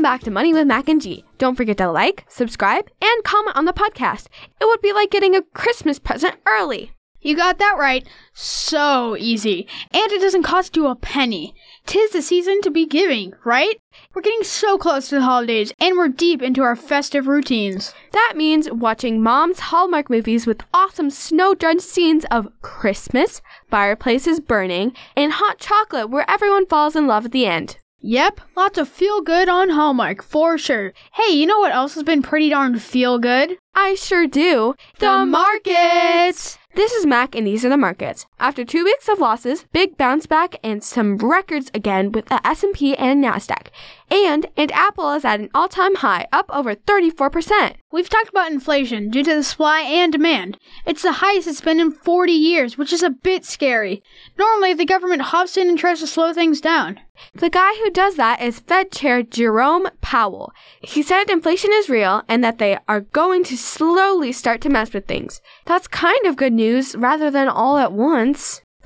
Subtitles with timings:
[0.00, 1.26] Welcome back to Money with Mac and G.
[1.36, 4.28] Don't forget to like, subscribe, and comment on the podcast.
[4.58, 6.92] It would be like getting a Christmas present early.
[7.20, 8.08] You got that right.
[8.32, 9.68] So easy.
[9.92, 11.54] And it doesn't cost you a penny.
[11.84, 13.78] Tis the season to be giving, right?
[14.14, 17.92] We're getting so close to the holidays, and we're deep into our festive routines.
[18.12, 24.94] That means watching mom's Hallmark movies with awesome snow drenched scenes of Christmas, fireplaces burning,
[25.14, 27.76] and hot chocolate where everyone falls in love at the end.
[28.02, 30.94] Yep, lots of feel good on Hallmark, for sure.
[31.12, 33.58] Hey, you know what else has been pretty darn feel good?
[33.74, 34.74] I sure do.
[35.00, 36.56] The markets!
[36.74, 38.24] This is Mac, and these are the markets.
[38.40, 42.96] After two weeks of losses, big bounce back and some records again with the S&P
[42.96, 43.66] and Nasdaq,
[44.10, 47.74] and and Apple is at an all-time high, up over 34%.
[47.92, 50.56] We've talked about inflation due to the supply and demand.
[50.86, 54.02] It's the highest it's been in 40 years, which is a bit scary.
[54.38, 56.98] Normally, the government hops in and tries to slow things down.
[57.34, 60.52] The guy who does that is Fed Chair Jerome Powell.
[60.80, 64.94] He said inflation is real and that they are going to slowly start to mess
[64.94, 65.40] with things.
[65.66, 68.29] That's kind of good news rather than all at once.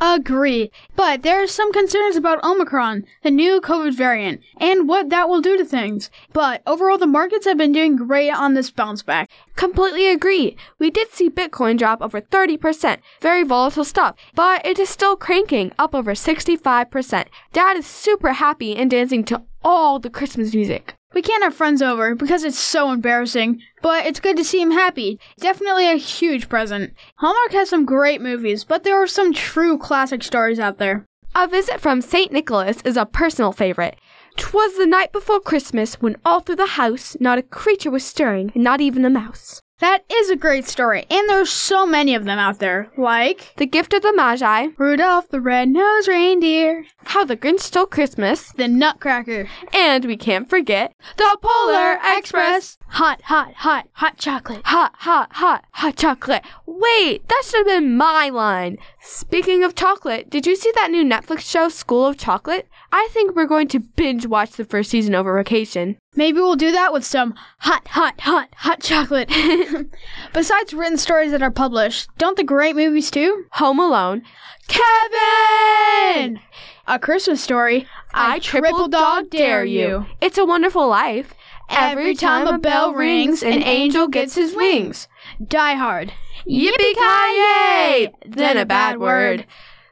[0.00, 0.70] Agree.
[0.96, 5.40] But there are some concerns about Omicron, the new COVID variant, and what that will
[5.40, 6.10] do to things.
[6.32, 9.30] But overall, the markets have been doing great on this bounce back.
[9.54, 10.56] Completely agree.
[10.78, 12.98] We did see Bitcoin drop over 30%.
[13.20, 14.16] Very volatile stuff.
[14.34, 17.26] But it is still cranking, up over 65%.
[17.52, 20.96] Dad is super happy and dancing to all the Christmas music.
[21.14, 24.72] We can't have friends over because it's so embarrassing, but it's good to see him
[24.72, 25.20] happy.
[25.38, 26.92] Definitely a huge present.
[27.16, 31.06] Hallmark has some great movies, but there are some true classic stories out there.
[31.36, 32.32] A visit from St.
[32.32, 33.96] Nicholas is a personal favorite.
[34.36, 38.50] 'Twas the night before Christmas when all through the house not a creature was stirring,
[38.56, 39.62] not even a mouse.
[39.80, 42.92] That is a great story, and there's so many of them out there.
[42.96, 48.52] Like The gift of the Magi, Rudolph the Red-Nosed Reindeer, How the Grinch Stole Christmas,
[48.52, 52.78] The Nutcracker, and we can't forget the Polar Express.
[52.90, 54.62] Hot, hot, hot, hot chocolate.
[54.64, 56.44] Hot, hot, hot, hot chocolate.
[56.66, 58.78] Wait, that should have been my line.
[59.06, 62.66] Speaking of chocolate, did you see that new Netflix show, School of Chocolate?
[62.90, 65.98] I think we're going to binge watch the first season over vacation.
[66.16, 69.30] Maybe we'll do that with some hot, hot, hot, hot chocolate.
[70.32, 73.44] Besides written stories that are published, don't the great movies too?
[73.52, 74.22] Home Alone.
[74.68, 76.40] Kevin!
[76.86, 77.86] A Christmas story.
[78.14, 80.06] I triple dog dare you.
[80.22, 81.34] It's a wonderful life.
[81.68, 85.08] Every time a bell rings, an angel gets his wings.
[85.46, 86.14] Die Hard.
[86.46, 88.12] Yippee-ki-yay!
[88.26, 89.46] Then a bad word.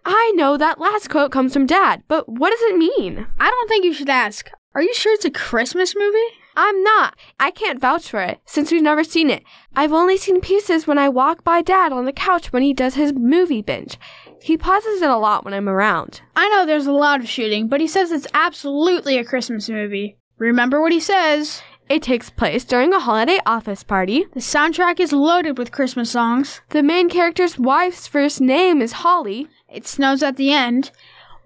[0.05, 3.27] I know that last quote comes from Dad, but what does it mean?
[3.39, 4.51] I don't think you should ask.
[4.75, 6.19] Are you sure it's a Christmas movie?
[6.57, 7.17] I'm not.
[7.41, 9.43] I can't vouch for it, since we've never seen it.
[9.75, 12.95] I've only seen pieces when I walk by Dad on the couch when he does
[12.95, 13.99] his movie binge.
[14.43, 16.21] He pauses it a lot when I'm around.
[16.37, 20.19] I know there's a lot of shooting, but he says it's absolutely a Christmas movie.
[20.37, 21.63] Remember what he says.
[21.93, 24.25] It takes place during a holiday office party.
[24.33, 26.63] The soundtrack is loaded with Christmas songs.
[26.71, 29.49] The main character's wife's first name is Holly.
[29.69, 30.91] It snows at the end.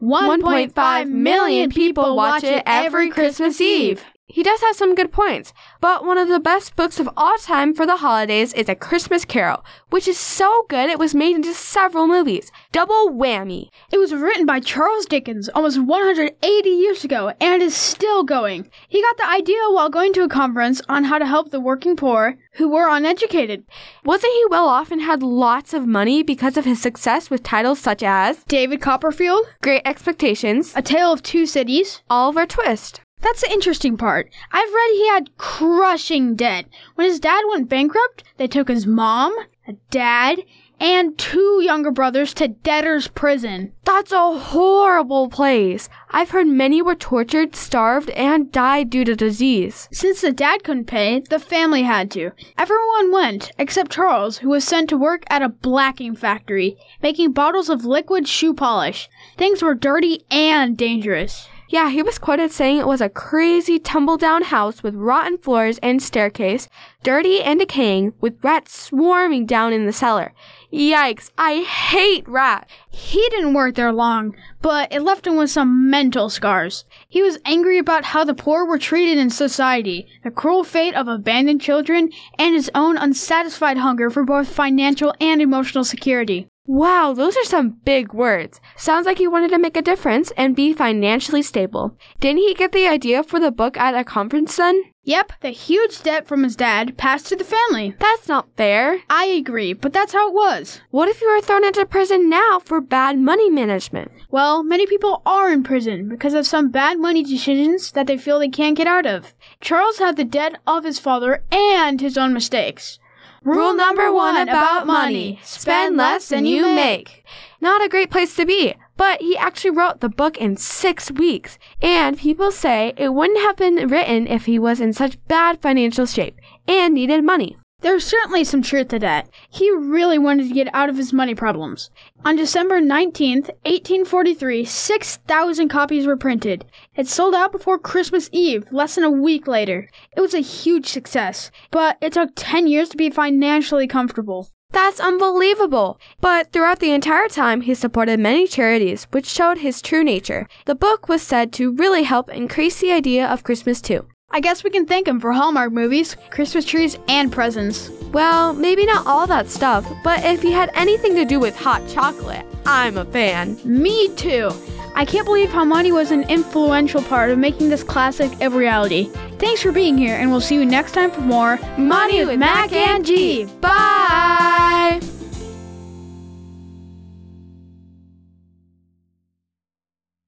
[0.01, 4.05] 1.5 million people watch it every Christmas Eve.
[4.29, 7.73] He does have some good points, but one of the best books of all time
[7.73, 11.55] for the holidays is A Christmas Carol, which is so good it was made into
[11.55, 12.51] several movies.
[12.73, 13.69] Double whammy.
[13.93, 18.69] It was written by Charles Dickens almost 180 years ago and is still going.
[18.89, 21.95] He got the idea while going to a conference on how to help the working
[21.95, 23.65] poor who were uneducated.
[24.05, 27.79] Wasn't he well off and had lots of money because of his success with titles
[27.79, 33.01] such as David Copperfield, Great Expectations, A Tale of Two Cities, Oliver Twist?
[33.27, 34.31] That's the interesting part.
[34.53, 36.67] I've read he had crushing debt.
[36.95, 40.45] When his dad went bankrupt, they took his mom, a dad,
[40.79, 43.73] and two younger brothers to debtor's prison.
[43.85, 45.89] That's a horrible place.
[46.13, 49.89] I've heard many were tortured, starved, and died due to disease.
[49.91, 52.31] Since the dad couldn't pay, the family had to.
[52.57, 57.71] Everyone went, except Charles, who was sent to work at a blacking factory, making bottles
[57.71, 59.11] of liquid shoe polish.
[59.37, 61.49] Things were dirty and dangerous.
[61.69, 65.79] Yeah, he was quoted saying it was a crazy tumble down house with rotten floors
[65.83, 66.69] and staircase,
[67.03, 70.33] dirty and decaying, with rats swarming down in the cellar.
[70.73, 72.73] Yikes, I hate rats.
[72.89, 76.85] He didn't work there long, but it left him with some mental scars.
[77.09, 81.09] He was angry about how the poor were treated in society, the cruel fate of
[81.09, 86.47] abandoned children, and his own unsatisfied hunger for both financial and emotional security.
[86.67, 88.61] Wow, those are some big words.
[88.77, 91.97] Sounds like he wanted to make a difference and be financially stable.
[92.19, 94.83] Didn't he get the idea for the book at a conference then?
[95.05, 97.95] Yep, the huge debt from his dad passed to the family.
[98.01, 99.03] That's not fair.
[99.09, 100.81] I agree, but that's how it was.
[100.91, 104.11] What if you were thrown into prison now for bad money management?
[104.33, 108.41] Well, many people are in prison because of some bad money decisions that they feel
[108.41, 109.33] they can't get out of.
[109.61, 112.99] Charles had the debt of his father and his own mistakes.
[113.47, 117.25] Rule number one about money spend less than you make.
[117.61, 121.57] Not a great place to be, but he actually wrote the book in six weeks.
[121.81, 126.07] And people say it wouldn't have been written if he was in such bad financial
[126.07, 127.57] shape and needed money.
[127.81, 129.29] There's certainly some truth to that.
[129.51, 131.91] He really wanted to get out of his money problems.
[132.25, 136.65] On December 19th, 1843, 6,000 copies were printed.
[136.95, 139.89] It sold out before Christmas Eve, less than a week later.
[140.17, 144.49] It was a huge success, but it took 10 years to be financially comfortable.
[144.71, 146.01] That's unbelievable.
[146.21, 150.49] But throughout the entire time, he supported many charities, which showed his true nature.
[150.65, 154.07] The book was said to really help increase the idea of Christmas too.
[154.31, 157.89] I guess we can thank him for Hallmark movies, Christmas trees, and presents.
[158.13, 161.87] Well, maybe not all that stuff, but if he had anything to do with hot
[161.89, 163.59] chocolate, I'm a fan.
[163.65, 164.51] Me too.
[164.95, 169.11] I can't believe how money was an influential part of making this classic a reality.
[169.39, 172.73] Thanks for being here, and we'll see you next time for more Money with Mac
[172.73, 173.45] and G.
[173.61, 174.66] Bye!